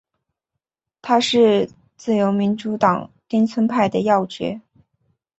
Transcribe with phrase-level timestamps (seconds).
[1.03, 4.59] 他是自由民主党町村派的要角。